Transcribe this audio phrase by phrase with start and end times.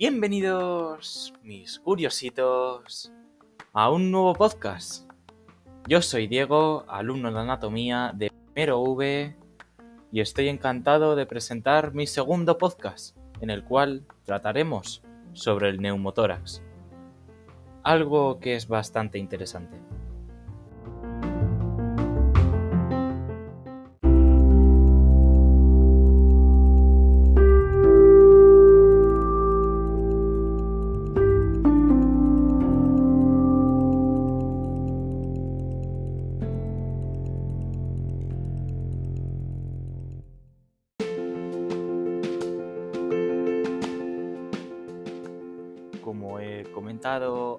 [0.00, 3.12] Bienvenidos, mis curiositos,
[3.74, 5.06] a un nuevo podcast.
[5.88, 9.36] Yo soy Diego, alumno de anatomía de primero V,
[10.10, 15.02] y estoy encantado de presentar mi segundo podcast, en el cual trataremos
[15.34, 16.62] sobre el neumotórax.
[17.82, 19.76] Algo que es bastante interesante.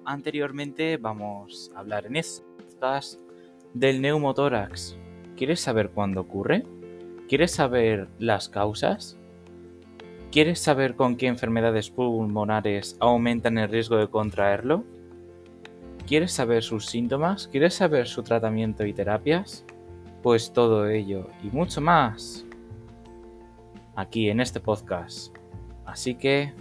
[0.04, 3.18] Anteriormente, vamos a hablar en estas
[3.74, 4.96] del neumotórax.
[5.36, 6.64] ¿Quieres saber cuándo ocurre?
[7.28, 9.16] ¿Quieres saber las causas?
[10.30, 14.84] ¿Quieres saber con qué enfermedades pulmonares aumentan el riesgo de contraerlo?
[16.06, 17.48] ¿Quieres saber sus síntomas?
[17.48, 19.64] ¿Quieres saber su tratamiento y terapias?
[20.22, 22.46] Pues todo ello y mucho más
[23.96, 25.34] aquí en este podcast.
[25.84, 26.52] Así que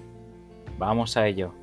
[0.78, 1.61] vamos a ello.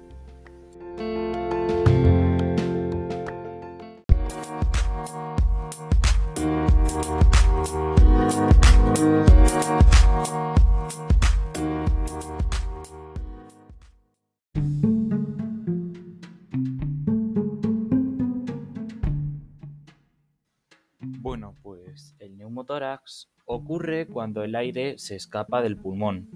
[21.20, 26.28] Bueno, pues el neumotórax ocurre cuando el aire se escapa del pulmón.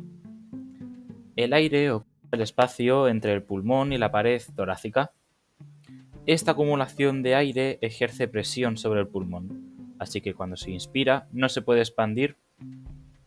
[1.34, 1.90] El aire
[2.32, 5.12] el espacio entre el pulmón y la pared torácica.
[6.26, 11.48] Esta acumulación de aire ejerce presión sobre el pulmón, así que cuando se inspira no
[11.48, 12.36] se puede expandir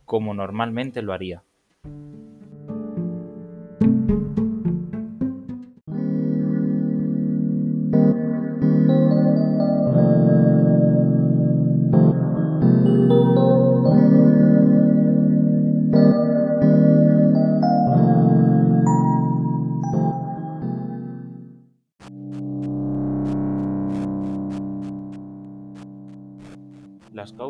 [0.04, 1.42] como normalmente lo haría.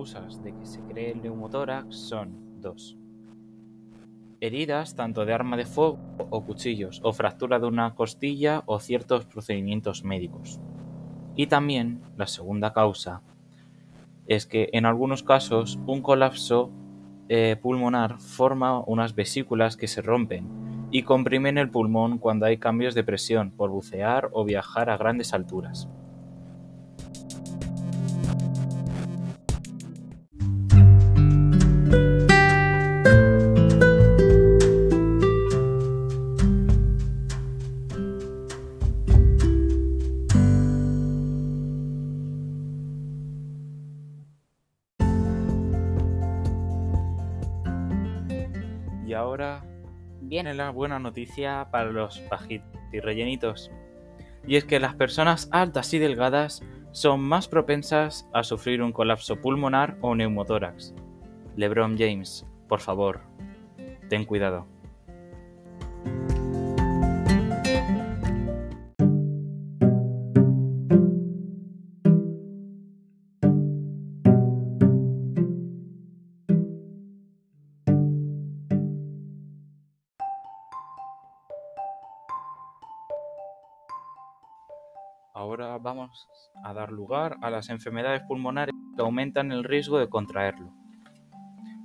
[0.07, 2.97] Causas de que se cree el neumotórax son dos.
[4.41, 5.99] Heridas tanto de arma de fuego
[6.31, 10.61] o cuchillos, o fractura de una costilla o ciertos procedimientos médicos.
[11.35, 13.23] Y también la segunda causa
[14.29, 16.71] es que en algunos casos un colapso
[17.29, 22.95] eh, pulmonar forma unas vesículas que se rompen y comprimen el pulmón cuando hay cambios
[22.95, 25.89] de presión por bucear o viajar a grandes alturas.
[50.37, 53.71] Viene la buena noticia para los bajitos y rellenitos.
[54.47, 59.41] Y es que las personas altas y delgadas son más propensas a sufrir un colapso
[59.41, 60.95] pulmonar o neumotórax.
[61.57, 63.23] LeBron James, por favor,
[64.11, 64.67] ten cuidado.
[85.37, 86.27] Ahora vamos
[86.65, 90.73] a dar lugar a las enfermedades pulmonares que aumentan el riesgo de contraerlo.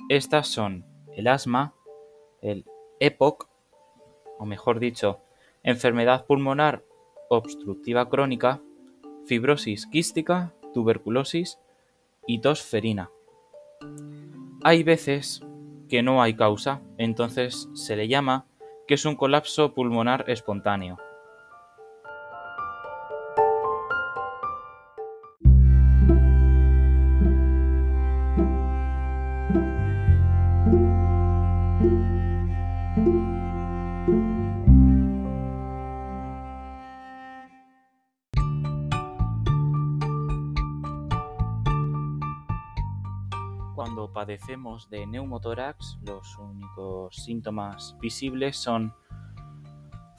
[0.08, 0.86] Estas son
[1.18, 1.74] el asma,
[2.42, 2.64] el
[3.02, 3.50] EPOC,
[4.40, 5.20] o mejor dicho,
[5.64, 6.86] enfermedad pulmonar
[7.30, 8.62] obstructiva crónica,
[9.26, 11.60] fibrosis quística, tuberculosis
[12.26, 13.10] y tos ferina.
[14.64, 15.46] Hay veces
[15.90, 18.46] que no hay causa, entonces se le llama
[18.88, 21.00] que es un colapso pulmonar espontáneo.
[43.82, 48.94] cuando padecemos de neumotórax, los únicos síntomas visibles son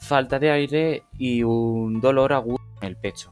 [0.01, 3.31] falta de aire y un dolor agudo en el pecho.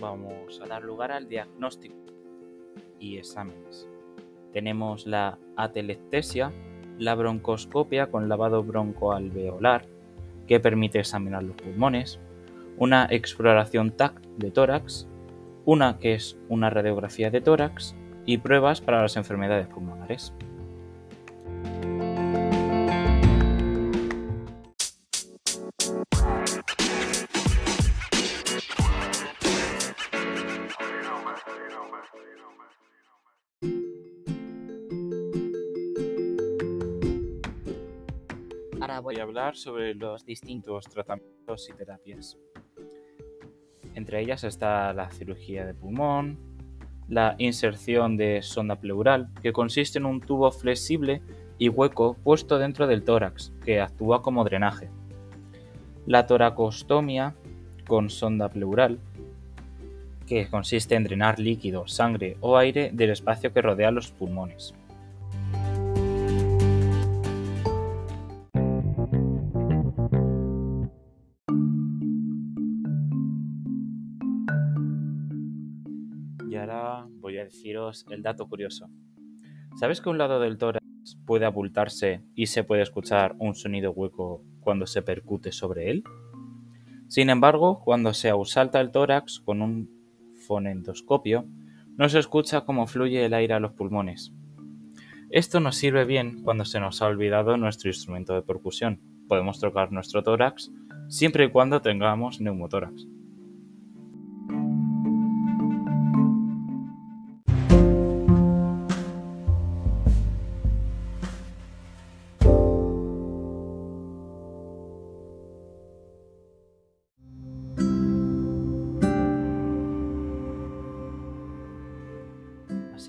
[0.00, 2.09] Vamos a dar lugar al diagnóstico
[3.00, 3.88] y exámenes.
[4.52, 6.52] Tenemos la atelectesia,
[6.98, 9.86] la broncoscopia con lavado broncoalveolar,
[10.46, 12.20] que permite examinar los pulmones,
[12.76, 15.08] una exploración TAC de tórax,
[15.64, 17.94] una que es una radiografía de tórax
[18.26, 20.32] y pruebas para las enfermedades pulmonares.
[38.80, 42.38] Ahora voy a hablar sobre los distintos tratamientos y terapias.
[43.94, 46.38] Entre ellas está la cirugía de pulmón,
[47.06, 51.20] la inserción de sonda pleural, que consiste en un tubo flexible
[51.58, 54.88] y hueco puesto dentro del tórax, que actúa como drenaje.
[56.06, 57.34] La toracostomía
[57.86, 58.98] con sonda pleural,
[60.26, 64.74] que consiste en drenar líquido, sangre o aire del espacio que rodea los pulmones.
[77.60, 78.88] Deciros el dato curioso.
[79.78, 80.82] ¿Sabes que un lado del tórax
[81.26, 86.04] puede abultarse y se puede escuchar un sonido hueco cuando se percute sobre él?
[87.08, 89.90] Sin embargo, cuando se ausalta el tórax con un
[90.46, 91.44] fonendoscopio,
[91.98, 94.32] no se escucha cómo fluye el aire a los pulmones.
[95.28, 99.00] Esto nos sirve bien cuando se nos ha olvidado nuestro instrumento de percusión.
[99.28, 100.72] Podemos tocar nuestro tórax
[101.08, 103.06] siempre y cuando tengamos neumotórax.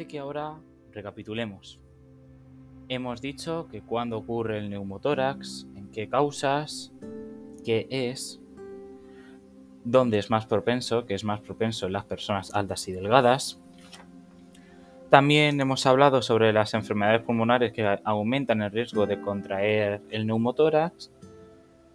[0.01, 0.56] Así que ahora
[0.92, 1.80] recapitulemos.
[2.89, 6.92] Hemos dicho que cuándo ocurre el neumotórax, en qué causas,
[7.63, 8.42] qué es,
[9.83, 13.62] dónde es más propenso, que es más propenso en las personas altas y delgadas.
[15.12, 21.12] También hemos hablado sobre las enfermedades pulmonares que aumentan el riesgo de contraer el neumotórax,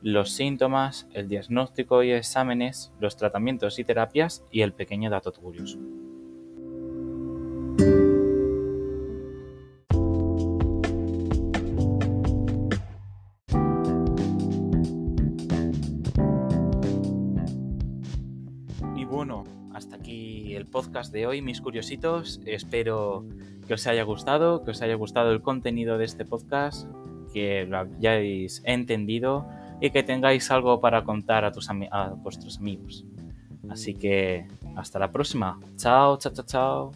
[0.00, 5.80] los síntomas, el diagnóstico y exámenes, los tratamientos y terapias y el pequeño dato curioso.
[19.72, 22.40] Hasta aquí el podcast de hoy, mis curiositos.
[22.46, 23.26] Espero
[23.66, 26.88] que os haya gustado, que os haya gustado el contenido de este podcast,
[27.32, 29.46] que lo hayáis entendido
[29.80, 33.04] y que tengáis algo para contar a, tus a vuestros amigos.
[33.68, 34.46] Así que
[34.76, 35.58] hasta la próxima.
[35.76, 36.92] Chao, chao, chao, chao.